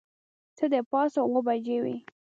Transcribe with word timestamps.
څه 0.57 0.65
د 0.73 0.75
پاسه 0.89 1.19
اوه 1.27 1.41
بجې 1.47 1.77
وې. 1.83 1.97